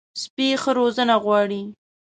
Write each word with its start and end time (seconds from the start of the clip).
سپي 0.21 0.47
ښه 0.61 0.71
روزنه 0.79 1.15
غواړي. 1.23 1.61